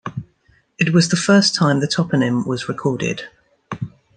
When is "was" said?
0.95-1.09, 2.47-2.67